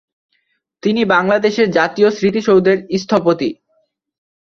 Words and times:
তিনি 0.83 1.01
বাংলাদেশের 1.05 1.67
জাতীয় 1.71 2.09
স্মৃতিসৌধের 2.11 2.77
স্থপতি। 2.97 3.49